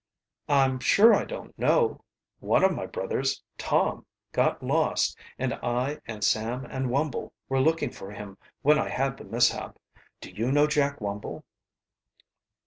"I'm 0.49 0.79
sure 0.79 1.13
I 1.13 1.25
don't 1.25 1.55
know. 1.59 2.03
One 2.39 2.63
of 2.63 2.73
my 2.73 2.87
brothers, 2.87 3.43
Tom, 3.59 4.07
got 4.31 4.63
lost 4.63 5.15
and 5.37 5.53
I 5.53 5.99
and 6.07 6.23
Sam 6.23 6.65
and 6.65 6.89
Wumble 6.89 7.33
were 7.47 7.61
looking 7.61 7.91
for 7.91 8.09
him 8.11 8.39
when 8.63 8.79
I 8.79 8.89
had 8.89 9.15
the 9.15 9.25
mishap. 9.25 9.77
Do 10.19 10.31
you 10.31 10.51
know 10.51 10.65
Jack 10.65 11.01
Wumble?" 11.01 11.43